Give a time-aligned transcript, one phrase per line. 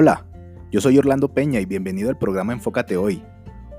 [0.00, 0.24] Hola,
[0.70, 3.20] yo soy Orlando Peña y bienvenido al programa Enfócate Hoy,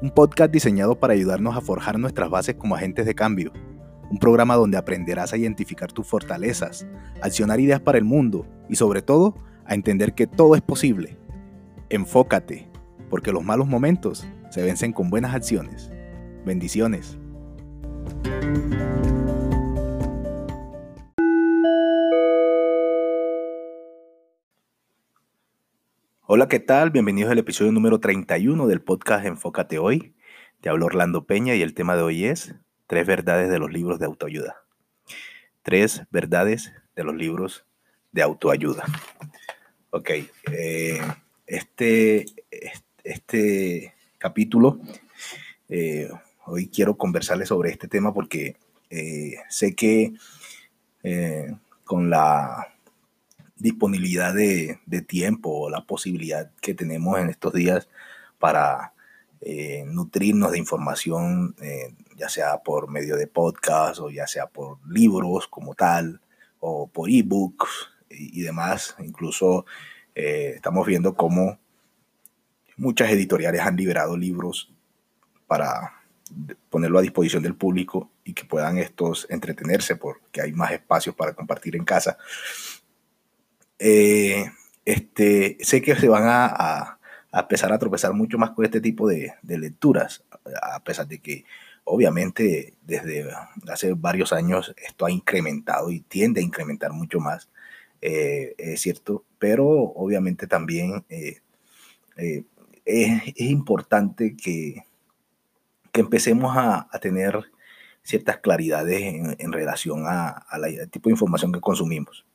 [0.01, 3.53] un podcast diseñado para ayudarnos a forjar nuestras bases como agentes de cambio,
[4.11, 6.85] un programa donde aprenderás a identificar tus fortalezas,
[7.21, 11.17] accionar ideas para el mundo y sobre todo a entender que todo es posible.
[11.87, 12.69] Enfócate,
[13.09, 15.89] porque los malos momentos se vencen con buenas acciones.
[16.45, 17.17] Bendiciones.
[26.31, 26.91] Hola, ¿qué tal?
[26.91, 30.13] Bienvenidos al episodio número 31 del podcast Enfócate Hoy.
[30.61, 32.53] Te hablo Orlando Peña y el tema de hoy es
[32.85, 34.61] Tres verdades de los libros de autoayuda.
[35.63, 37.65] Tres verdades de los libros
[38.11, 38.85] de autoayuda.
[39.89, 40.11] Ok,
[40.51, 41.01] eh,
[41.47, 42.27] este,
[43.03, 44.79] este capítulo,
[45.67, 46.11] eh,
[46.45, 48.55] hoy quiero conversarles sobre este tema porque
[48.91, 50.13] eh, sé que
[51.85, 52.67] con la
[53.59, 57.87] disponibilidad de, tiempo o la posibilidad que tenemos en estos días
[58.39, 58.93] para
[59.41, 64.77] eh, nutrirnos de información, eh, ya sea por medio de podcast o ya sea por
[64.89, 66.21] libros como tal
[66.59, 67.69] o por ebooks
[68.09, 68.95] y, y demás.
[68.99, 69.65] Incluso
[70.15, 71.59] eh, estamos viendo cómo
[72.77, 74.71] muchas editoriales han liberado libros
[75.47, 75.93] para
[76.69, 81.33] ponerlo a disposición del público y que puedan estos entretenerse porque hay más espacios para
[81.33, 82.17] compartir en casa.
[83.79, 84.45] Eh,
[84.85, 86.99] este, sé que se van a,
[87.31, 90.23] empezar a tropezar mucho más con este tipo de, lecturas,
[90.61, 91.45] a pesar de que
[91.85, 93.29] obviamente desde
[93.71, 97.49] hace varios años esto ha incrementado y tiende a incrementar mucho más,
[98.01, 101.41] eh, es cierto, pero obviamente también eh,
[102.85, 104.83] es, importante que,
[105.91, 107.45] que empecemos a, tener
[108.03, 109.01] ciertas claridades
[109.39, 112.25] en, relación al tipo de información que consumimos.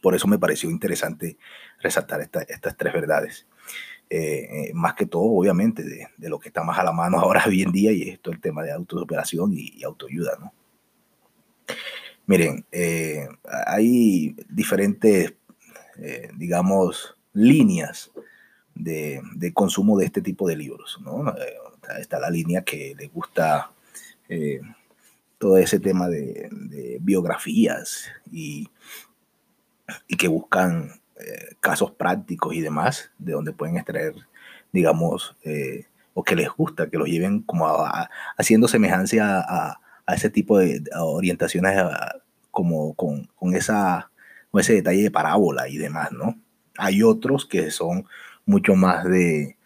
[0.00, 1.38] Por eso me pareció interesante
[1.80, 3.46] resaltar estas tres verdades.
[4.10, 7.44] Eh, eh, más que todo, obviamente, de, lo que está más a la mano ahora
[7.46, 10.52] hoy en día y esto el tema de autosuperación y, y autoayuda, ¿no?
[12.26, 13.28] Miren, eh,
[13.66, 15.34] hay diferentes,
[16.36, 18.12] digamos, líneas
[18.74, 21.34] de, consumo de este tipo de libros, ¿no?
[21.98, 23.72] está la línea que le gusta
[25.36, 28.70] todo ese tema de, de biografías y
[30.06, 34.14] y que buscan eh, casos prácticos y demás de donde pueden extraer,
[34.72, 37.66] digamos, eh, o que les gusta, que los lleven como
[38.36, 39.80] haciendo semejanza a,
[40.14, 41.82] ese tipo de orientaciones
[42.50, 44.10] como con, esa,
[44.50, 46.38] con ese detalle de parábola y demás, ¿no?
[46.76, 48.06] Hay otros que son
[48.44, 49.56] mucho más de,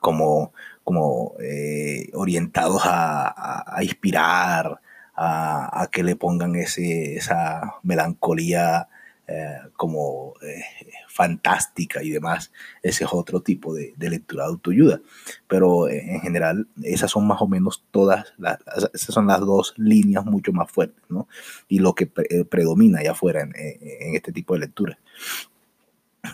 [0.00, 0.52] como,
[0.84, 4.80] como eh, orientados a, a, inspirar,
[5.14, 8.88] a, que le pongan ese, esa melancolía
[9.28, 10.62] eh, como eh,
[11.08, 12.52] fantástica y demás.
[12.82, 15.00] Ese es otro tipo de, lectura de autoayuda.
[15.46, 18.58] Pero eh, en general, esas son más o menos todas, las,
[18.92, 21.28] esas son las dos líneas mucho más fuertes, ¿no?
[21.68, 24.98] Y lo que predomina allá afuera en, este tipo de lectura.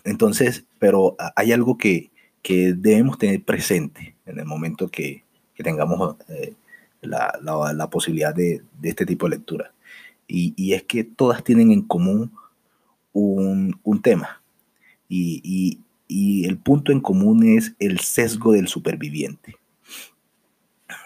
[0.04, 2.10] Entonces, pero hay algo que,
[2.42, 5.24] que debemos tener presente en el momento que,
[5.54, 6.16] que tengamos
[7.00, 9.72] la, la, posibilidad de, este tipo de lectura.
[10.26, 12.32] Y, es que todas tienen en común
[13.12, 14.42] un, tema.
[15.08, 19.56] Y, el punto en común es el sesgo del superviviente.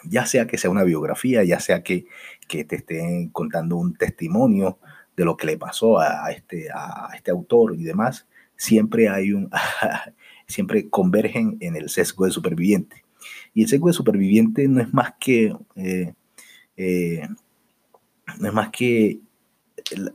[0.05, 2.07] Ya sea que sea una biografía, ya sea que,
[2.49, 4.79] que te estén contando un testimonio
[5.17, 8.27] de lo que le pasó a, este, a este autor y demás,
[8.57, 9.51] siempre hay un,
[10.47, 13.02] siempre convergen en el sesgo del superviviente.
[13.55, 16.15] Y el sesgo de superviviente no es más que, eh,
[16.77, 17.29] eh,
[18.39, 19.21] no es más que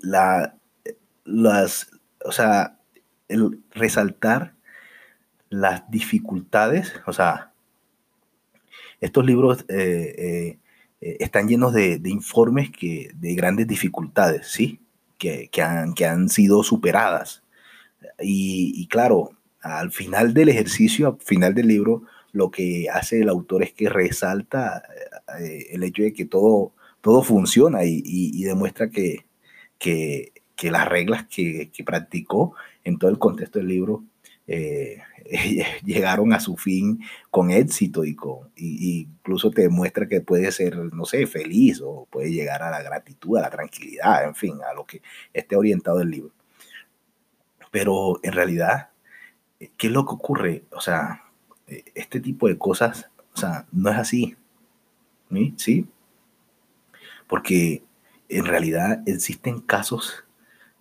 [0.02, 0.56] la,
[1.26, 1.92] las,
[2.26, 2.80] o sea,
[3.28, 4.56] el resaltar
[5.50, 7.54] las dificultades, o sea,
[9.00, 10.58] estos libros eh,
[11.00, 14.82] están llenos de, informes que, de grandes dificultades, ¿sí?
[15.18, 17.44] Que, que, han, que han sido superadas.
[18.20, 19.32] Y, y, claro,
[19.62, 23.90] al final del ejercicio, al final del libro, lo que hace el autor es que
[23.90, 24.84] resalta
[25.40, 29.26] eh, el hecho de que todo, todo funciona y, demuestra que,
[29.80, 30.32] que,
[30.72, 34.04] las reglas que, practicó en todo el contexto del libro
[34.48, 35.00] eh,
[35.84, 41.06] llegaron a su fin con éxito y, con, incluso te demuestra que puede ser, no
[41.06, 44.86] sé, feliz o puede llegar a la gratitud, a la tranquilidad, en fin, a lo
[44.86, 45.02] que
[45.34, 46.32] esté orientado el libro.
[47.72, 48.90] Pero en realidad,
[49.60, 50.66] ¿qué es lo que ocurre?
[50.72, 51.27] O sea,
[51.68, 54.36] este tipo de cosas, o sea, no es así.
[55.58, 55.86] ¿Sí?
[57.28, 57.84] Porque
[58.30, 60.24] en realidad existen casos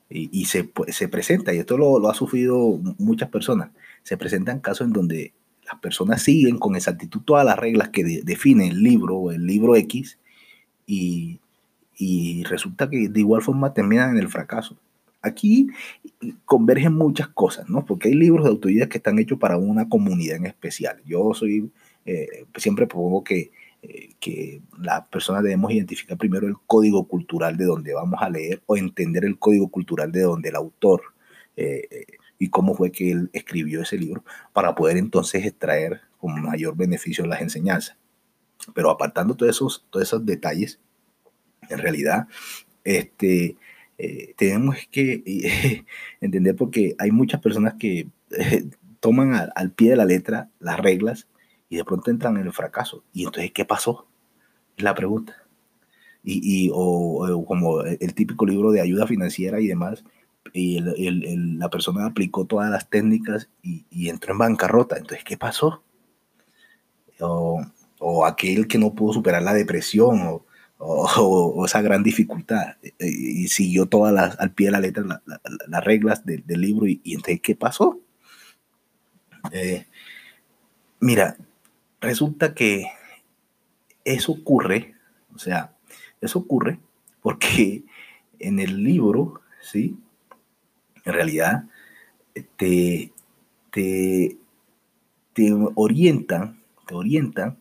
[0.08, 3.70] Y, se, se, presenta, y esto lo, lo ha sufrido muchas personas,
[4.04, 5.32] se presentan casos en donde
[5.66, 9.74] las personas siguen con exactitud todas las reglas que define el libro o el libro
[9.74, 10.18] X
[10.86, 11.40] y,
[11.96, 14.76] y resulta que de igual forma terminan en el fracaso.
[15.22, 15.68] Aquí
[16.44, 17.84] convergen muchas cosas, ¿no?
[17.84, 21.02] Porque hay libros de autoridad que están hechos para una comunidad en especial.
[21.04, 21.70] Yo soy,
[22.04, 23.50] eh, siempre propongo que,
[23.82, 28.62] eh, que las personas debemos identificar primero el código cultural de donde vamos a leer
[28.66, 31.02] o entender el código cultural de donde el autor
[31.56, 32.04] eh,
[32.38, 37.26] y cómo fue que él escribió ese libro para poder entonces extraer con mayor beneficio
[37.26, 37.96] las enseñanzas.
[38.74, 40.80] Pero apartando todos esos, todos esos detalles,
[41.68, 42.26] en realidad,
[42.84, 43.56] este,
[43.98, 45.84] eh, tenemos que
[46.20, 48.68] entender porque hay muchas personas que eh,
[49.00, 51.28] toman al, pie de la letra las reglas
[51.68, 53.04] y de pronto entran en el fracaso.
[53.12, 54.06] Y entonces, ¿qué pasó?
[54.76, 55.36] Es la pregunta.
[56.28, 60.02] Y, o, como el típico libro de ayuda financiera y demás,
[60.52, 64.96] y la persona aplicó todas las técnicas y, entró en bancarrota.
[64.96, 65.84] Entonces, ¿qué pasó?
[67.20, 67.64] O,
[68.00, 70.45] o, aquel que no pudo superar la depresión o,
[70.78, 75.22] o, esa gran dificultad eh, y, siguió todas las, al pie de la letra
[75.68, 78.00] las reglas del libro y, entonces ¿qué pasó?
[79.52, 79.86] Eh,
[81.00, 81.36] mira,
[82.00, 82.86] resulta que
[84.04, 84.94] eso ocurre,
[85.34, 85.74] o sea,
[86.20, 86.78] eso ocurre
[87.22, 87.84] porque
[88.38, 89.96] en el libro, ¿sí?
[91.04, 91.64] En realidad,
[92.56, 93.12] te,
[93.70, 94.36] te,
[95.32, 97.58] te orientan, te orientan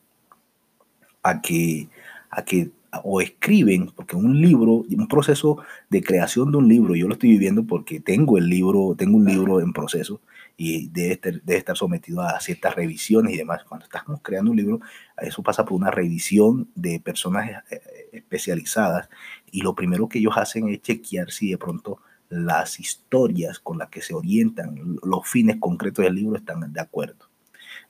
[1.23, 1.89] a que,
[2.35, 2.71] a que
[3.03, 5.57] o escriben, porque un libro, un proceso
[5.89, 9.25] de creación de un libro, yo lo estoy viviendo porque tengo el libro, tengo un
[9.25, 10.21] libro en proceso
[10.57, 13.63] y debe estar, debe estar sometido a ciertas revisiones y demás.
[13.65, 14.79] Cuando estamos creando un libro,
[15.21, 19.09] eso pasa por una revisión de personas eh, eh, especializadas
[19.51, 21.99] y lo primero que ellos hacen es chequear si de pronto
[22.29, 27.29] las historias con las que se orientan, los fines concretos del libro están de acuerdo.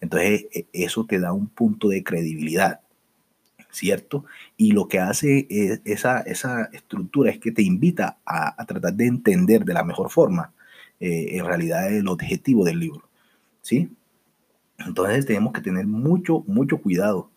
[0.02, 2.82] Entonces, e, eso te da un punto de credibilidad.
[3.76, 4.26] ¿Cierto?
[4.58, 5.48] Y lo que hace
[5.86, 10.54] esa, esa estructura es que te invita a, tratar de entender de la mejor forma
[11.00, 13.08] eh, en realidad el objetivo del libro,
[13.62, 13.90] ¿sí?
[14.80, 17.30] Entonces tenemos que tener mucho, mucho cuidado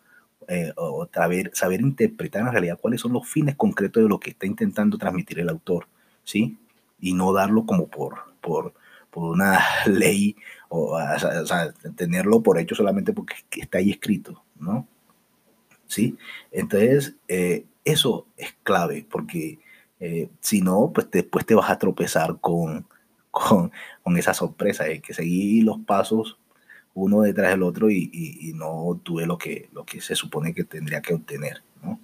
[0.48, 4.30] eh, o saber, saber interpretar en realidad cuáles son los fines concretos de lo que
[4.30, 5.88] está intentando transmitir el autor,
[6.24, 6.56] ¿sí?
[7.00, 8.74] Y no darlo como por, por,
[9.10, 10.36] por una ley
[10.68, 10.98] o,
[11.96, 14.86] tenerlo por hecho solamente porque está ahí escrito, ¿no?
[15.88, 16.16] ¿Sí?
[16.52, 19.58] Entonces, eh, eso es clave, porque
[19.98, 22.86] eh, si no, pues después te vas a tropezar con,
[23.32, 26.38] con, esa sorpresa, de que seguir los pasos
[26.94, 31.00] uno detrás del otro y, no tuve lo que, lo que se supone que tendría
[31.00, 32.00] que obtener, ¿no?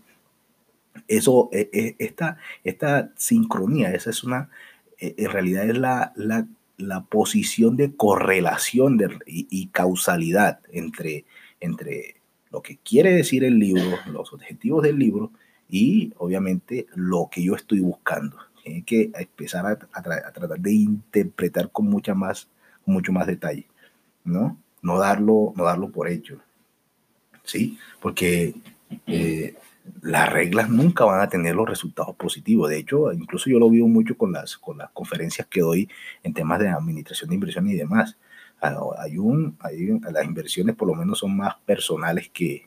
[1.08, 4.50] Eso, e, e, esta, esta sincronía, esa es una,
[4.98, 11.25] e, en realidad es la, la, posición de correlación de, y, y, causalidad entre,
[11.60, 12.16] entre
[12.54, 15.32] lo que quiere decir el libro, los objetivos del libro
[15.68, 18.36] y obviamente lo que yo estoy buscando.
[18.64, 22.48] Hay que empezar a, tratar de interpretar con mucha más,
[22.86, 23.66] mucho más detalle,
[24.22, 24.56] ¿no?
[24.82, 26.38] No darlo, no darlo por hecho,
[27.42, 27.76] ¿sí?
[28.00, 28.54] Porque
[29.08, 29.56] eh,
[30.02, 32.70] las reglas nunca van a tener los resultados positivos.
[32.70, 35.90] De hecho, incluso yo lo vivo mucho con las, con las conferencias que doy
[36.23, 38.16] en temas de administración de inversión y demás.
[38.61, 42.66] Ah, hay un, hay las inversiones por lo menos son más personales que,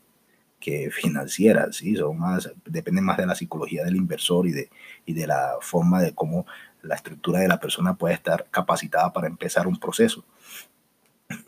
[0.60, 1.96] que financieras, ¿sí?
[1.96, 4.70] son más, dependen más de la psicología del inversor y de,
[5.06, 6.46] y de la forma de cómo
[6.82, 10.24] la estructura de la persona puede estar capacitada para empezar un proceso,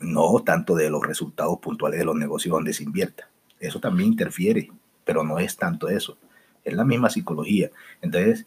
[0.00, 3.28] no tanto de los resultados puntuales de los negocios donde se invierta.
[3.58, 4.70] Eso también interfiere,
[5.04, 6.16] pero no es tanto eso,
[6.64, 7.70] es la misma psicología.
[8.00, 8.46] Entonces,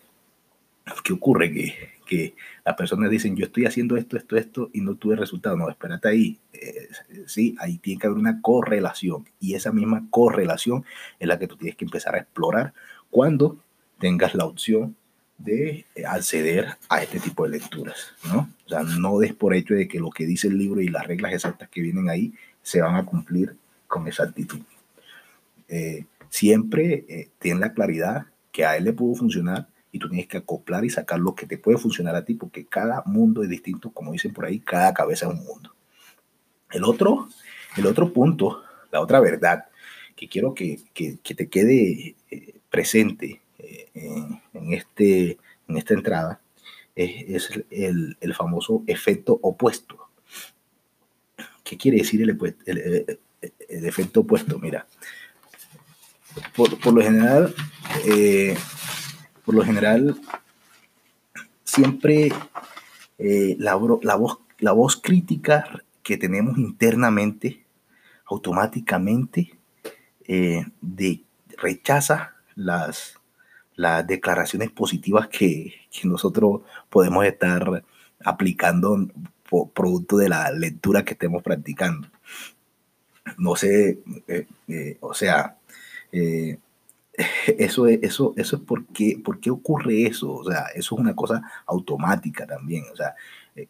[1.03, 1.51] ¿qué ocurre?
[1.51, 5.57] Que que las personas dicen, yo estoy haciendo esto, esto, esto y no tuve resultado.
[5.57, 6.37] No, espérate ahí.
[6.53, 6.89] Eh,
[7.25, 10.85] sí, ahí tiene que haber una correlación y esa misma correlación
[11.19, 12.73] es la que tú tienes que empezar a explorar
[13.09, 13.57] cuando
[13.99, 14.95] tengas la opción
[15.39, 18.49] de acceder a este tipo de lecturas, ¿no?
[18.65, 21.07] O sea, no des por hecho de que lo que dice el libro y las
[21.07, 24.61] reglas exactas que vienen ahí se van a cumplir con exactitud.
[25.67, 30.27] Eh, siempre eh, ten la claridad que a él le pudo funcionar y tú tienes
[30.27, 33.49] que acoplar y sacar lo que te puede funcionar a ti, porque cada mundo es
[33.49, 35.75] distinto, como dicen por ahí, cada cabeza es un mundo.
[36.71, 37.29] El otro,
[37.77, 39.65] el otro punto, la otra verdad
[40.15, 46.41] que quiero que, que, te quede eh, presente eh, en, este, en esta entrada
[46.95, 50.09] es, el, el, famoso efecto opuesto.
[51.63, 53.19] ¿Qué quiere decir el, el,
[53.69, 54.57] el efecto opuesto?
[54.57, 54.87] Mira,
[56.55, 57.53] por, por lo general,
[58.07, 58.57] eh,
[59.45, 60.19] por lo general
[61.63, 62.31] siempre
[63.17, 65.65] eh, la, voz, crítica
[66.01, 67.65] que tenemos internamente
[68.25, 69.57] automáticamente
[70.27, 70.65] eh,
[71.57, 73.19] rechaza las,
[74.05, 75.73] declaraciones positivas que,
[76.03, 77.83] nosotros podemos estar
[78.23, 79.07] aplicando
[79.73, 82.07] producto de la lectura que estemos practicando.
[83.37, 85.57] No sé, eh, o sea,
[87.57, 90.31] eso, es, eso, eso es por qué, por qué ocurre eso.
[90.31, 92.85] O sea, eso es una cosa automática también.
[92.91, 93.15] O sea,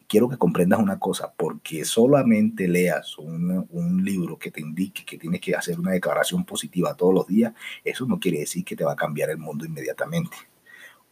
[0.08, 5.18] quiero que comprendas una cosa, porque solamente leas un, un, libro que te indique que
[5.18, 8.86] tienes que hacer una declaración positiva todos los días, eso no quiere decir que te
[8.86, 10.38] va a cambiar el mundo inmediatamente.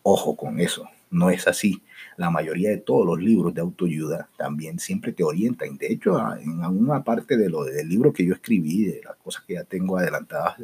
[0.04, 1.84] Ojo con eso, no es así.
[2.18, 5.78] La mayoría de todos los libros de autoayuda también siempre te orientan.
[5.78, 9.44] De hecho, en alguna parte de lo del libro que yo escribí, de las cosas
[9.44, 10.58] que ya tengo adelantadas,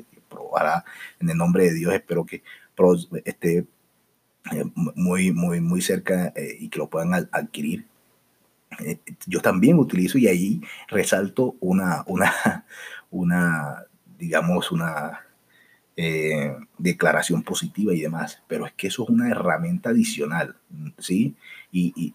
[0.47, 0.85] probará
[1.19, 2.43] en el nombre de Dios, espero que
[3.25, 3.65] esté
[4.53, 7.85] eh, muy, muy, muy cerca eh, y que lo puedan adquirir.
[8.79, 12.65] Eh, yo también utilizo y ahí resalto una, una,
[13.11, 13.85] una
[14.17, 15.23] digamos, una
[16.77, 20.55] declaración positiva y demás, pero es que eso es una herramienta adicional,
[20.99, 21.35] ¿sí?
[21.71, 22.13] Y,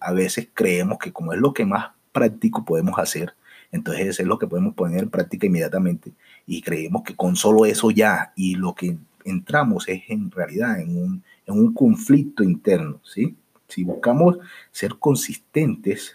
[0.00, 3.34] a veces creemos que como es lo que más práctico podemos hacer,
[3.70, 6.12] entonces es lo que podemos poner en práctica inmediatamente
[6.46, 10.96] y creemos que con solo eso ya y lo que entramos es en realidad en
[10.96, 13.36] un, en un conflicto interno, ¿sí?
[13.68, 14.38] Si buscamos
[14.70, 16.14] ser consistentes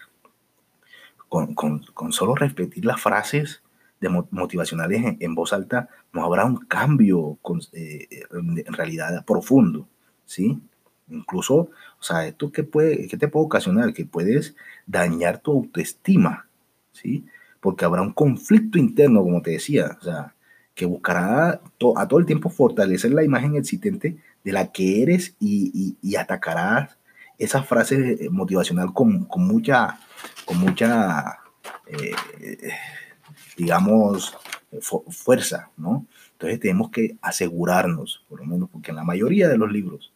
[1.27, 3.61] con, con, con solo repetir las frases,
[3.99, 7.37] de motivacionales en, voz alta, no habrá un cambio
[7.73, 9.87] eh, en realidad profundo,
[10.25, 10.59] ¿sí?
[11.09, 13.93] Incluso, o sea, esto que puede, ¿qué te puede ocasionar?
[13.93, 14.55] Que puedes
[14.85, 16.47] dañar tu autoestima,
[16.93, 17.25] ¿sí?
[17.59, 20.35] Porque habrá un conflicto interno, como te decía, o sea,
[20.75, 21.61] que buscará
[21.95, 26.97] a todo el tiempo fortalecer la imagen existente de la que eres y, y, atacarás
[27.37, 29.99] esa frase motivacional con, con mucha,
[30.45, 31.39] con mucha
[31.87, 32.71] eh,
[33.57, 34.37] digamos,
[35.09, 36.05] fuerza, ¿no?
[36.33, 40.13] Entonces tenemos que asegurarnos, por lo menos, porque en la mayoría de los libros,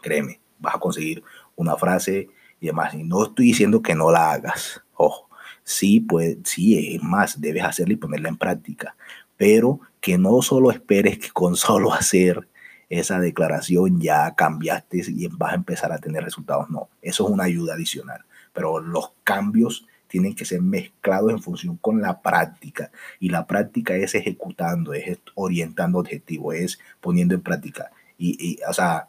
[0.00, 1.22] créeme, vas a conseguir
[1.54, 2.94] una frase y demás.
[2.94, 5.25] Y no estoy diciendo que no la hagas, ojo,
[5.66, 8.96] sí, pues, sí, es más, debes hacerla y ponerla en práctica,
[9.36, 12.48] pero que no solo esperes que con solo hacer
[12.88, 16.70] esa declaración ya cambiaste y vas a empezar a tener resultados.
[16.70, 21.76] No, eso es una ayuda adicional, pero los cambios tienen que ser mezclados en función
[21.78, 22.92] con la práctica.
[23.18, 27.90] Y la práctica es ejecutando, es orientando objetivos, es poniendo en práctica.
[28.16, 29.08] Y, o sea,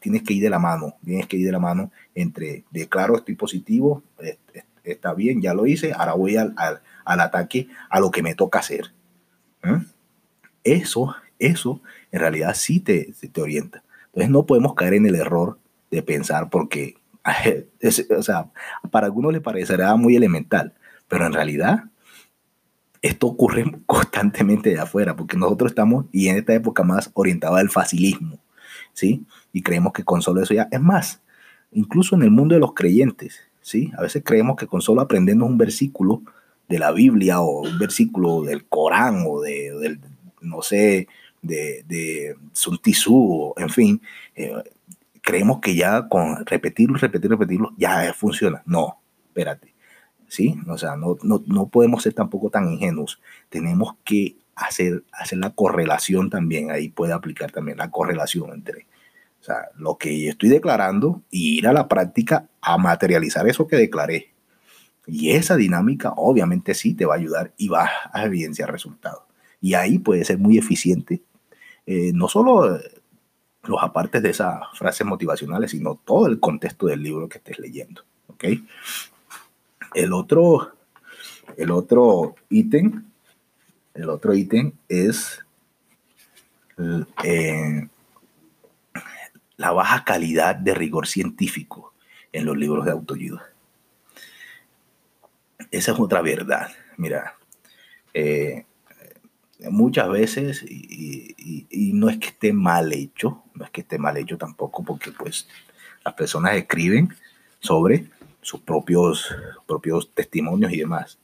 [0.00, 3.16] tienes que ir de la mano, tienes que ir de la mano entre, de claro,
[3.16, 4.02] estoy positivo,
[4.92, 8.58] está bien, ya lo hice, ahora voy al, al, ataque a lo que me toca
[8.58, 8.92] hacer.
[9.62, 9.84] ¿Mm?
[10.64, 11.80] Eso, eso
[12.10, 13.82] en realidad sí te, te orienta.
[14.06, 15.58] Entonces no podemos caer en el error
[15.90, 16.96] de pensar porque
[18.16, 18.50] o sea,
[18.90, 20.74] para algunos le parecerá muy elemental,
[21.08, 21.84] pero en realidad
[23.02, 27.70] esto ocurre constantemente de afuera, porque nosotros estamos, y en esta época más orientados al
[27.70, 28.38] facilismo,
[28.92, 29.26] ¿sí?
[29.52, 31.22] Y creemos que con solo eso ya, es más,
[31.72, 33.92] incluso en el mundo de los creyentes, ¿sí?
[33.98, 36.22] A veces creemos que con solo aprendernos un versículo
[36.68, 40.00] de la Biblia o un versículo del Corán o de, del,
[40.40, 41.06] no sé,
[41.42, 44.02] de, de Sun Tzu, en fin,
[44.34, 44.52] eh,
[45.20, 48.62] creemos que ya con repetirlo, repetirlo, repetirlo, ya funciona.
[48.66, 49.74] No, espérate.
[50.26, 50.56] ¿Sí?
[50.66, 53.18] O sea, no, no, no podemos ser tampoco tan ingenuos.
[53.48, 56.70] Tenemos que hacer, hacer la correlación también.
[56.70, 58.86] Ahí puede aplicar también la correlación entre
[59.40, 63.76] o sea, lo que estoy declarando y ir a la práctica a materializar eso que
[63.76, 64.32] declaré.
[65.06, 69.22] Y esa dinámica obviamente sí te va a ayudar y va a evidenciar resultados.
[69.60, 71.22] Y ahí puede ser muy eficiente,
[71.86, 72.78] eh, no solo
[73.64, 78.02] los apartes de esas frases motivacionales, sino todo el contexto del libro que estés leyendo.
[78.28, 78.44] ¿ok?
[79.94, 80.72] El otro,
[81.56, 83.04] el otro ítem,
[83.94, 85.44] el otro ítem es
[87.24, 87.88] eh,
[89.58, 91.92] la baja calidad de rigor científico
[92.32, 93.52] en los libros de autoayuda.
[95.70, 96.70] Esa es otra verdad.
[96.96, 97.36] Mira,
[98.14, 98.64] eh,
[99.70, 101.34] muchas veces, y,
[101.92, 105.48] no es que esté mal hecho, no es que esté mal hecho tampoco, porque pues
[106.04, 107.08] las personas escriben
[107.58, 108.08] sobre
[108.40, 109.34] sus propios,
[109.66, 111.18] propios testimonios y demás.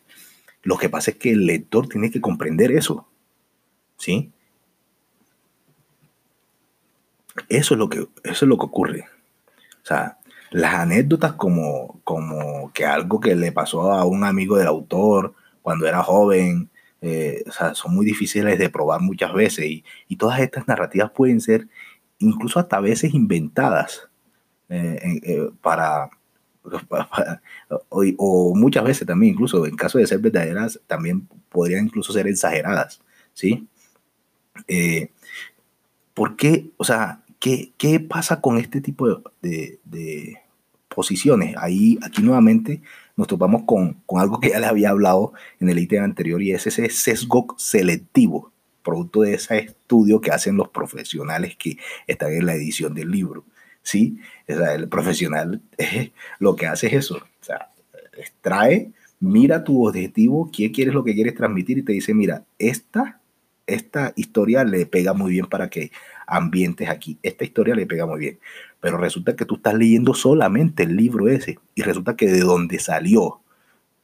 [0.63, 3.07] Lo que pasa es que el lector tiene que comprender eso,
[3.97, 4.34] ¿sí?
[7.49, 9.05] Eso es lo que, eso es lo que ocurre.
[9.83, 10.19] O sea,
[10.51, 15.87] las anécdotas como, como que algo que le pasó a un amigo del autor cuando
[15.87, 20.41] era joven, eh, o sea, son muy difíciles de probar muchas veces y, y, todas
[20.41, 21.69] estas narrativas pueden ser
[22.19, 24.09] incluso hasta veces inventadas.
[25.61, 26.11] para,
[27.91, 33.01] o, muchas veces también, incluso en caso de ser verdaderas, también podrían incluso ser exageradas,
[33.33, 33.69] ¿sí?
[36.15, 36.71] ¿Por qué?
[36.77, 40.41] O sea, ¿qué, ¿qué, pasa con este tipo de,
[40.89, 41.55] posiciones?
[41.59, 42.81] Ahí, aquí nuevamente
[43.17, 46.53] nos topamos con, con, algo que ya les había hablado en el ítem anterior y
[46.53, 48.51] es ese sesgo selectivo,
[48.83, 53.45] producto de ese estudio que hacen los profesionales que están en la edición del libro.
[53.83, 54.19] ¿sí?
[54.49, 55.61] O sea, el profesional
[56.39, 57.69] lo que hace es eso, o sea,
[58.17, 63.21] extrae, mira tu objetivo, qué quieres lo que quieres transmitir y te dice, mira, esta
[63.67, 65.91] esta historia le pega muy bien para que
[66.27, 67.19] ambientes aquí.
[67.23, 68.39] Esta historia le pega muy bien.
[68.81, 72.79] Pero resulta que tú estás leyendo solamente el libro ese y resulta que de donde
[72.79, 73.41] salió,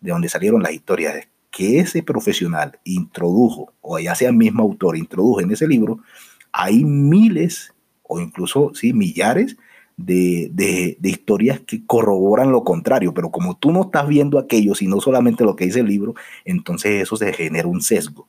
[0.01, 4.97] de donde salieron las historias que ese profesional introdujo, o ya sea el mismo autor
[4.97, 6.01] introdujo en ese libro,
[6.53, 9.57] hay miles o incluso sí, millares
[9.97, 14.75] de, de, de, historias que corroboran lo contrario, pero como tú no estás viendo aquello,
[14.75, 18.27] sino solamente lo que dice el libro, entonces eso se genera un sesgo.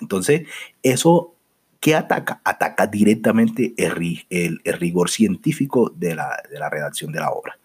[0.00, 0.48] Entonces,
[0.82, 1.35] eso,
[1.80, 2.40] ¿qué ataca?
[2.44, 7.58] Ataca directamente el, rigor científico de la, redacción de la obra.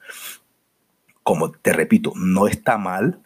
[1.23, 3.19] Como te repito, no está mal,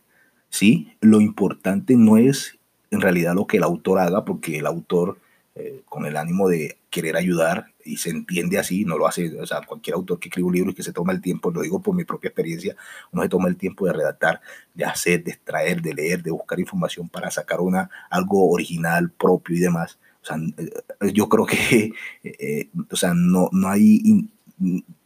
[0.50, 0.94] ¿sí?
[1.02, 2.58] Lo importante no es
[2.92, 5.20] en realidad lo que el autor haga, porque el autor,
[5.56, 9.46] eh, con el ánimo de querer ayudar, y se entiende así, no lo hace, o
[9.46, 11.82] sea, cualquier autor que escribe un libro y que se toma el tiempo, lo digo
[11.82, 12.76] por mi propia experiencia,
[13.12, 14.42] no se toma el tiempo de redactar,
[14.74, 19.56] de hacer, de extraer, de leer, de buscar información para sacar una, algo original, propio
[19.56, 20.00] y demás.
[20.26, 21.92] O sea, eh, yo creo que,
[22.24, 24.28] eh, o sea, no, no hay,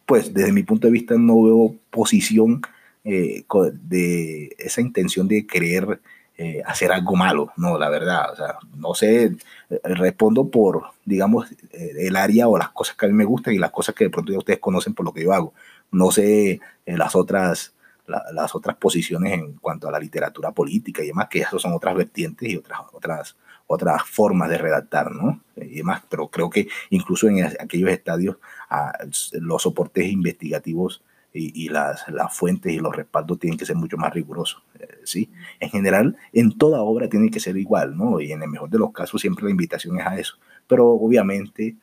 [0.05, 2.61] pues desde mi punto de vista no veo posición
[3.03, 3.43] eh,
[3.83, 5.99] de esa intención de querer
[6.41, 9.25] eh, hacer algo malo, no, la verdad, o sea, no sé,
[9.69, 13.53] eh, respondo por, digamos, eh, el área o las cosas que a mí me gustan
[13.53, 15.53] y las cosas que de pronto ya ustedes conocen por lo que yo hago.
[15.91, 17.73] No sé las otras
[18.07, 21.93] las otras posiciones en cuanto a la literatura política y demás, que eso son otras
[21.93, 23.35] vertientes y otras, otras,
[23.71, 25.43] otras formas de redactar, ¿no?
[25.55, 28.91] Y demás, pero creo que incluso en aquellos estadios ah,
[29.33, 34.11] los soportes investigativos y, las, las, fuentes y los respaldos tienen que ser mucho más
[34.11, 34.63] rigurosos.
[34.79, 35.29] Eh, ¿sí?
[35.59, 38.19] En general, en toda obra tiene que ser igual, ¿no?
[38.19, 40.39] Y en el mejor de los casos siempre la invitación es a eso.
[40.65, 41.75] Pero obviamente,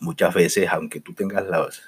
[0.00, 1.82] muchas veces, aunque tú tengas las,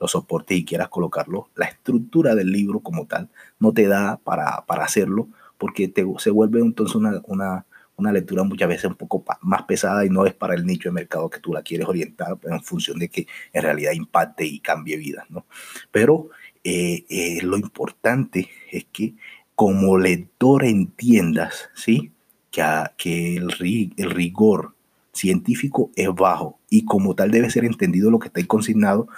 [0.00, 4.64] los soportes y quieras colocarlo, la estructura del libro como tal no te da para,
[4.64, 7.66] para hacerlo porque te, se vuelve entonces una, una
[8.02, 10.94] una lectura muchas veces un poco más pesada y no es para el nicho de
[10.94, 14.96] mercado que tú la quieres orientar en función de que en realidad impacte y cambie
[14.96, 15.46] vidas, ¿no?
[15.90, 16.30] Pero
[16.64, 19.14] eh, eh, lo importante es que
[19.54, 22.12] como lector entiendas, ¿sí?
[22.50, 22.62] Que,
[22.96, 23.48] que el,
[23.96, 24.74] el rigor
[25.12, 29.08] científico es bajo y como tal debe ser entendido lo que está ahí consignado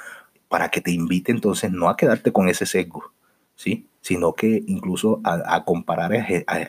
[0.48, 3.12] para que te invite entonces no a quedarte con ese sesgo,
[3.56, 3.88] ¿sí?
[4.00, 6.12] Sino que incluso a, comparar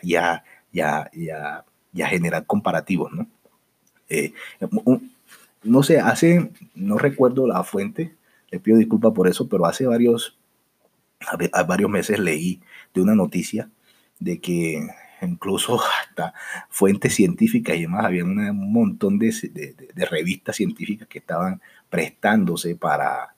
[0.02, 1.65] ya, ya y a
[2.04, 3.26] generar comparativos, ¿no?
[4.08, 4.32] Eh,
[5.62, 8.14] no sé, hace, no recuerdo la fuente,
[8.50, 10.36] le pido disculpas por eso, pero hace varios,
[11.66, 12.60] varios meses leí
[12.94, 13.68] de una noticia
[14.18, 14.86] de que
[15.22, 16.34] incluso hasta
[16.68, 19.32] fuentes científicas y demás, había un montón de,
[19.94, 23.34] de, revistas científicas que estaban prestándose para,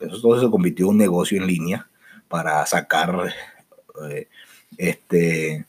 [0.00, 1.88] eso todo se convirtió en un negocio en línea
[2.28, 3.34] para sacar
[4.08, 4.28] eh,
[4.76, 5.66] este,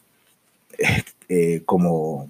[1.34, 2.30] eh, como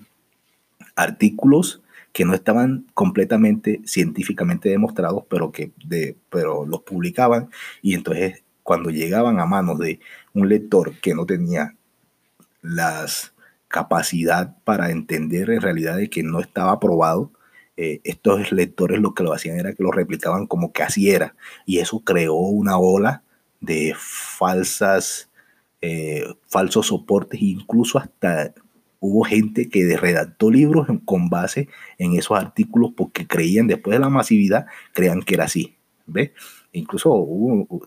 [0.95, 1.81] artículos
[2.13, 5.71] que no estaban completamente científicamente demostrados, pero que
[6.29, 7.49] pero los publicaban
[7.81, 9.99] y entonces cuando llegaban a manos de
[10.35, 11.75] un lector que no tenía
[12.61, 13.33] las
[13.67, 17.31] capacidad para entender en realidad de que no estaba aprobado,
[17.77, 21.35] eh, estos lectores lo que lo hacían era que lo replicaban como que así era
[21.65, 23.23] y eso creó una ola
[23.61, 25.31] de falsas
[25.81, 28.53] eh, falsos soportes incluso hasta
[29.01, 34.09] hubo gente que redactó libros con base en esos artículos porque creían, después de la
[34.09, 35.75] masividad, creían que era así.
[36.05, 36.31] ¿Ves?
[36.71, 37.27] Incluso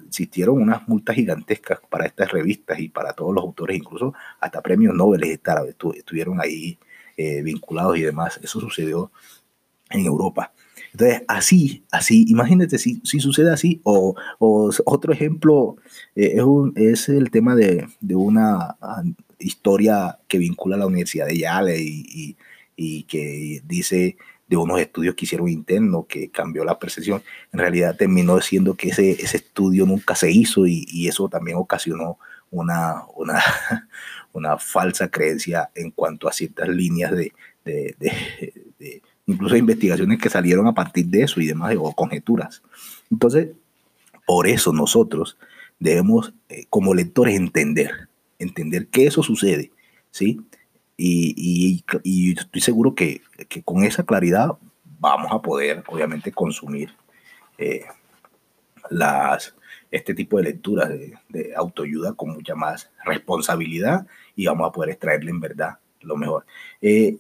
[0.07, 4.95] existieron unas multas gigantescas para estas revistas y para todos los autores, incluso hasta premios
[4.95, 6.79] Nobel estuvieron ahí
[7.17, 8.41] eh, vinculados y demás.
[8.43, 9.11] Eso sucedió
[9.91, 10.53] en Europa.
[10.93, 14.15] Entonces, así, así, imagínate si, si sucede así, o,
[14.85, 15.77] otro ejemplo
[16.17, 16.37] eh,
[16.77, 18.77] es, es, el tema de, de una
[19.39, 22.37] historia que vincula a la Universidad de Yale y,
[23.05, 24.17] que dice
[24.49, 28.89] de unos estudios que hicieron internos que cambió la percepción, en realidad terminó siendo que
[28.89, 32.19] ese, ese estudio nunca se hizo y, eso también ocasionó
[32.51, 33.43] una, una,
[34.33, 37.33] una, falsa creencia en cuanto a ciertas líneas de,
[37.65, 37.97] de,
[38.79, 42.63] de, incluso investigaciones que salieron a partir de eso y demás, o conjeturas.
[43.11, 43.49] Entonces,
[44.27, 45.37] Por eso nosotros
[45.79, 48.09] debemos, eh, como lectores, entender,
[48.45, 49.71] entender que eso sucede,
[50.11, 50.41] ¿sí?
[50.97, 51.85] Y,
[52.39, 53.23] estoy seguro que,
[53.65, 54.53] con esa claridad
[55.01, 56.95] vamos a poder, obviamente, consumir
[57.59, 57.85] eh,
[59.91, 65.31] este tipo de lecturas de, autoayuda con mucha más responsabilidad y vamos a poder extraerle
[65.31, 66.45] en verdad lo mejor.
[66.81, 67.17] Eh,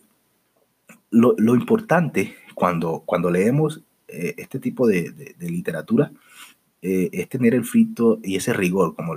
[1.10, 6.12] lo, importante cuando, cuando leemos eh, este tipo de, literatura
[6.82, 9.16] es tener el frito y ese rigor, como,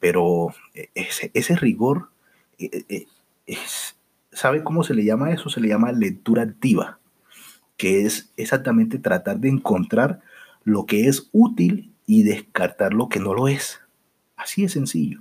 [0.00, 0.54] pero
[0.94, 2.10] ese, rigor
[2.58, 3.06] eh, eh,
[3.46, 3.96] es,
[4.32, 5.48] ¿sabe cómo se le llama eso?
[5.48, 6.98] Se le llama lectura activa,
[7.76, 10.20] que es exactamente tratar de encontrar
[10.64, 13.80] lo que es útil y descartar lo que no lo es.
[14.36, 15.20] Así de sencillo.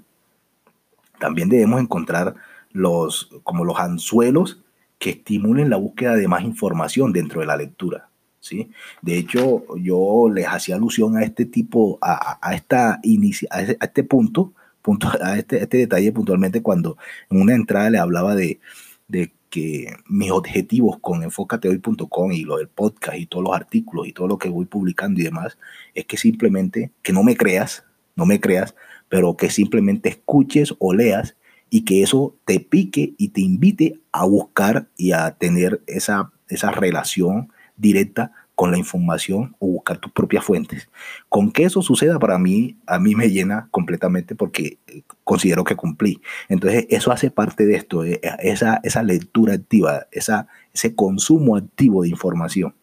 [1.19, 2.35] También debemos encontrar
[2.71, 4.61] los, como los anzuelos
[4.99, 8.09] que estimulen la búsqueda de más información dentro de la lectura.
[8.43, 8.69] ¿Sí?
[9.01, 14.53] De hecho, yo les hacía alusión a este tipo, a, esta inicia, a este punto,
[15.21, 16.97] a este, este detalle puntualmente cuando
[17.29, 18.59] en una entrada le hablaba de,
[19.07, 24.11] de que mis objetivos con enfocatehoy.com y lo del podcast y todos los artículos y
[24.11, 25.57] todo lo que voy publicando y demás,
[25.93, 28.75] es que simplemente, que no me creas, no me creas,
[29.07, 31.37] pero que simplemente escuches o leas
[31.69, 36.71] y que eso te pique y te invite a buscar y a tener esa, esa
[36.71, 40.89] relación directa con la información o buscar tus propias fuentes.
[41.29, 45.75] Con que eso suceda para mí, a mí me llena completamente porque eh, considero que
[45.75, 46.21] cumplí.
[46.49, 52.03] Entonces, eso hace parte de esto, eh, esa, esa lectura activa, esa, ese consumo activo
[52.03, 52.75] de información.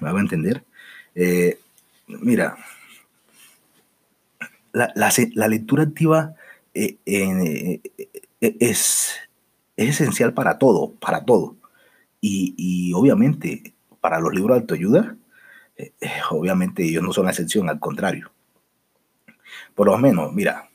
[0.00, 0.64] ¿Me va a entender?
[1.14, 1.58] Eh,
[2.06, 2.56] mira,
[4.72, 6.34] la, lectura activa
[6.72, 6.96] es,
[8.40, 9.14] es,
[9.76, 11.56] esencial para todo, para todo.
[12.22, 15.16] Y obviamente para los libros de autoayuda,
[15.76, 18.32] eh, eh, obviamente ellos no son la excepción, al contrario.
[19.74, 20.68] Por lo menos, mira,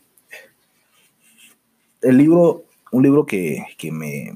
[2.01, 4.29] el libro, un libro que, me,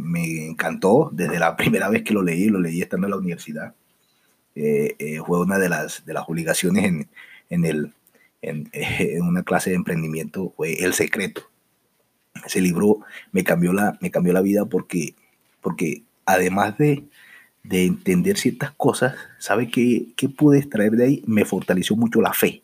[0.45, 3.73] encantó desde la primera vez que lo leí, lo leí estando en la universidad,
[4.55, 7.09] eh, fue una de las, de las obligaciones en,
[7.49, 7.93] en, el,
[8.41, 11.49] en, una clase de emprendimiento, fue El Secreto.
[12.45, 12.99] Ese libro
[13.31, 15.15] me cambió la, me cambió la vida porque,
[15.61, 17.05] porque además de,
[17.63, 21.23] de entender ciertas cosas, ¿sabe qué, qué pude extraer de ahí?
[21.27, 22.63] Me fortaleció mucho la fe,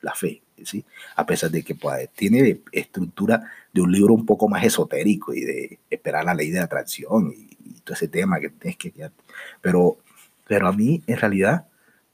[0.00, 0.84] la fe, ¿sí?
[1.16, 5.40] A pesar de que pues, tiene estructura de un libro un poco más esotérico y
[5.40, 8.92] de esperar la ley de atracción y, todo ese tema que tienes que...
[9.60, 9.98] Pero,
[10.48, 11.68] pero a mí, en realidad,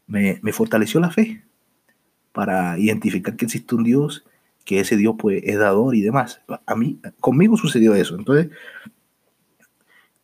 [0.06, 1.42] me, me fortaleció la fe
[2.32, 4.22] para identificar que existe un Dios,
[4.64, 6.42] que ese Dios pues, es dador y demás.
[6.66, 8.16] A mí, conmigo sucedió eso.
[8.16, 8.50] Entonces,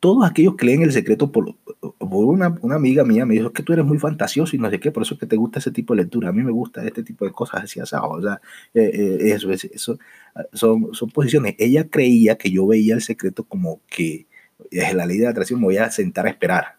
[0.00, 1.56] todos aquellos que leen el secreto por,
[1.98, 5.02] una, amiga mía me dijo que tú eres muy fantasioso y no sé qué, por
[5.02, 6.28] eso es que te gusta ese tipo de lectura.
[6.28, 8.11] A mí me gusta este tipo de cosas así asado.
[8.11, 8.40] O sea,
[8.74, 9.98] eh, eh, eso, eso
[10.34, 11.56] ah, son, son posiciones.
[11.58, 14.26] Ella creía que yo veía el secreto como que
[14.70, 16.76] es la ley de la atracción, me voy a sentar a esperar.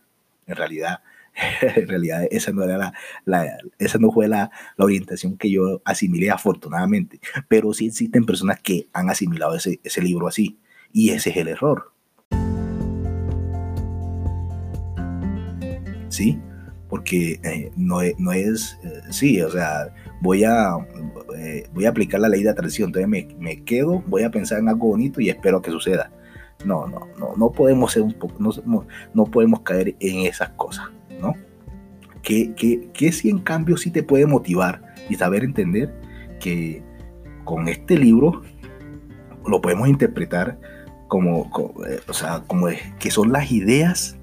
[0.47, 1.01] En realidad,
[1.61, 2.93] en realidad esa no, era
[3.25, 7.19] la, esa no fue la, la, orientación que yo asimilé afortunadamente.
[7.49, 10.57] Pero sí existen personas que han asimilado ese, ese libro así.
[10.93, 11.91] Y ese es el error
[16.09, 16.39] ¿sí?
[16.89, 20.75] Porque eh, no, es, no es eh, sí, o sea, voy a,
[21.37, 24.59] eh, voy a aplicar la ley de atracción, entonces me, me, quedo, voy a pensar
[24.59, 26.11] en algo bonito y espero que suceda.
[26.65, 30.87] No, no, no, no podemos ser un poco, no, no podemos caer en esas cosas,
[31.21, 31.33] ¿no?
[32.21, 35.93] Que, que, que si en cambio sí te puede motivar y saber entender
[36.39, 36.83] que
[37.45, 38.41] con este libro
[39.47, 40.59] lo podemos interpretar
[41.07, 41.73] como, como
[42.07, 42.67] o sea, como
[42.99, 44.18] que son las ideas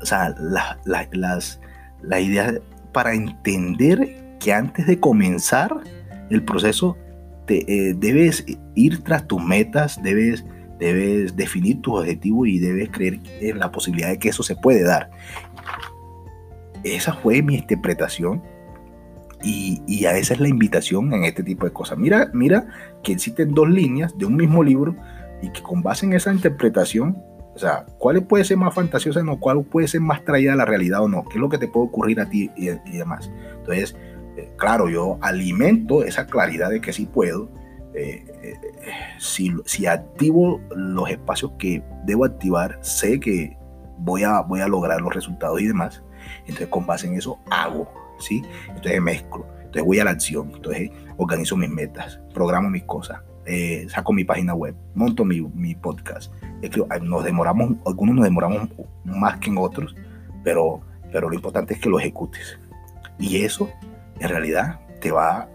[0.00, 1.60] o sea, la, las,
[2.02, 2.54] la idea
[2.92, 5.70] para entender que antes de comenzar
[6.30, 6.96] el proceso
[7.46, 10.44] te, eh, debes ir tras tus metas, debes,
[10.78, 14.82] debes definir tus objetivos y debes creer en la posibilidad de que eso se puede
[14.82, 15.10] dar.
[16.84, 18.42] Esa fue mi interpretación
[19.42, 21.98] y, y, a esa es la invitación en este tipo de cosas.
[21.98, 22.66] Mira, mira
[23.02, 24.96] que existen dos líneas de un mismo libro
[25.42, 27.16] y que con base en esa interpretación
[27.56, 30.66] o sea, ¿cuál puede ser más fantasiosa o cuál puede ser más traída a la
[30.66, 31.24] realidad o no?
[31.24, 32.66] ¿Qué es lo que te puede ocurrir a ti y,
[32.98, 33.30] demás?
[33.56, 33.96] Entonces,
[34.36, 37.48] eh, claro, yo alimento esa claridad de que sí puedo.
[37.94, 38.54] Eh, eh,
[39.18, 43.56] si, si, activo los espacios que debo activar, sé que
[43.96, 46.02] voy a, voy a lograr los resultados y demás.
[46.40, 48.42] Entonces, con base en eso, hago, ¿sí?
[48.68, 49.46] Entonces, mezclo.
[49.60, 50.52] Entonces, voy a la acción.
[50.54, 53.22] Entonces, organizo mis metas, programo mis cosas,
[53.88, 56.32] saco mi página web, monto mi, mi podcast,
[57.02, 58.68] nos demoramos, algunos nos demoramos
[59.04, 59.94] más que en otros,
[60.42, 60.80] pero,
[61.12, 62.58] pero lo importante es que lo ejecutes.
[63.18, 63.70] Y eso,
[64.20, 65.48] en realidad, te va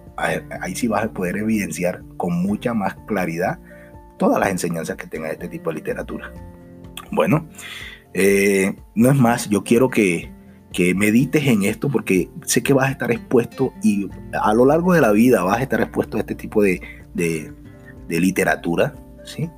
[0.62, 3.60] ahí sí vas a poder evidenciar con mucha más claridad
[4.18, 6.32] todas las enseñanzas que tenga este tipo de literatura.
[7.12, 7.48] Bueno,
[8.14, 10.32] eh, no es más, yo quiero que,
[10.72, 14.94] que medites en esto porque sé que vas a estar expuesto y a lo largo
[14.94, 16.82] de la vida vas a estar expuesto a este tipo de,
[18.20, 18.94] literatura,
[19.24, 19.50] ¿sí?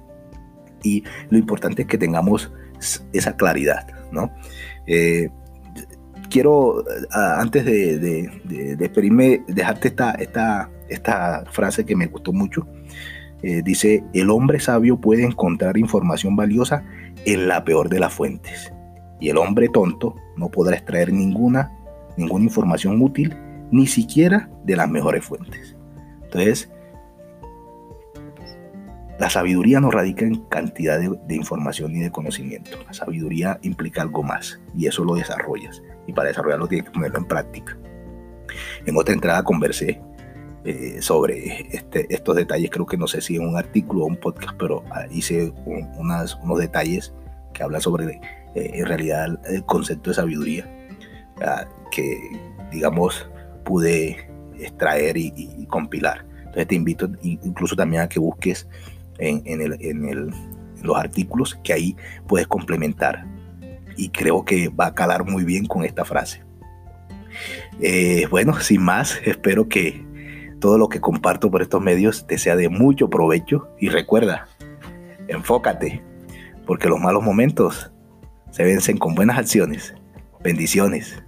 [0.83, 2.51] Y lo importante es que tengamos
[3.13, 4.31] esa claridad, ¿no?
[4.85, 5.29] Eh,
[6.29, 12.67] quiero, antes de, de, despedirme, dejarte esta, esta, esta frase que me gustó mucho.
[13.43, 16.83] Eh, dice, el hombre sabio puede encontrar información valiosa
[17.25, 18.73] en la peor de las fuentes.
[19.19, 21.71] Y el hombre tonto no podrá extraer ninguna,
[22.17, 23.35] ninguna información útil,
[23.71, 25.75] ni siquiera de las mejores fuentes.
[26.23, 26.71] Entonces,
[29.23, 32.77] la sabiduría no radica en cantidad de, de, información ni de conocimiento.
[32.85, 37.19] La sabiduría implica algo más y eso lo desarrollas y para desarrollarlo tienes que ponerlo
[37.19, 37.77] en práctica.
[38.85, 40.01] En otra entrada conversé
[40.65, 44.17] eh, sobre este, estos detalles, creo que no sé si en un artículo o un
[44.17, 45.53] podcast, pero ah, hice
[45.95, 47.13] unas, unos detalles
[47.53, 48.19] que hablan sobre
[48.55, 50.69] eh, en realidad el concepto de sabiduría
[51.41, 52.19] ah, que
[52.73, 53.29] digamos
[53.63, 56.25] pude extraer y, compilar.
[56.39, 58.67] Entonces te invito incluso también a que busques
[59.17, 60.29] en, en, el, en, el,
[60.81, 61.95] los artículos que ahí
[62.27, 63.25] puedes complementar
[63.95, 66.43] y creo que va a calar muy bien con esta frase.
[67.81, 70.05] Eh, bueno, sin más, espero que
[70.59, 74.47] todo lo que comparto por estos medios te sea de mucho provecho y recuerda,
[75.27, 76.01] enfócate,
[76.65, 77.91] porque los malos momentos
[78.51, 79.95] se vencen con buenas acciones.
[80.43, 81.22] Bendiciones.